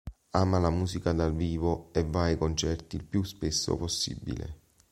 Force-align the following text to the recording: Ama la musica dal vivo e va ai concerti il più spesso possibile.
Ama 0.31 0.57
la 0.57 0.71
musica 0.71 1.13
dal 1.13 1.35
vivo 1.35 1.89
e 1.93 2.03
va 2.03 2.23
ai 2.23 2.35
concerti 2.35 2.95
il 2.95 3.05
più 3.05 3.21
spesso 3.21 3.75
possibile. 3.77 4.61